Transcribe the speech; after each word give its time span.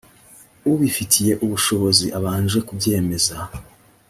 ubifitiye 0.71 1.33
ubushobozi 1.45 2.05
abanje 2.17 2.59
kubyemeza 2.67 3.35